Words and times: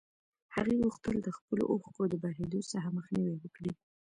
هغې 0.55 0.75
غوښتل 0.81 1.15
د 1.21 1.29
خپلو 1.37 1.63
اوښکو 1.71 2.03
د 2.09 2.13
بهېدو 2.23 2.59
څخه 2.71 2.87
مخنيوی 2.97 3.35
وکړي. 3.39 3.73